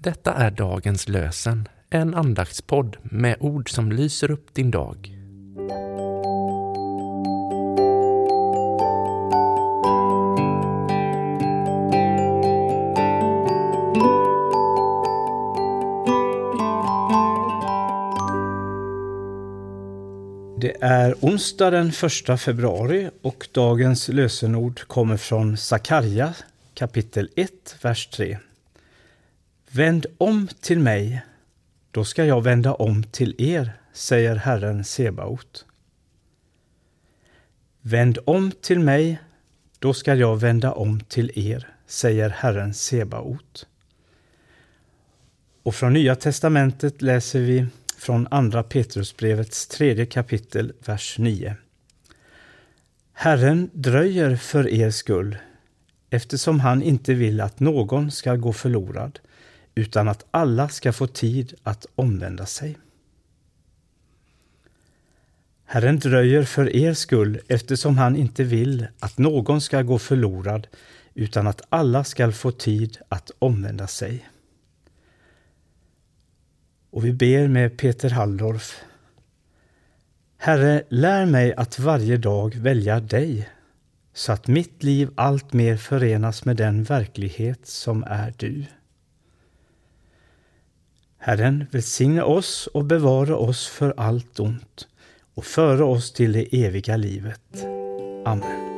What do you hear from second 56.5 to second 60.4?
han inte vill att någon ska gå förlorad, utan att